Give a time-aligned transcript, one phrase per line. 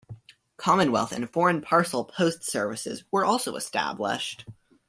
[0.57, 4.45] Commonwealth and foreign parcel post services were also established.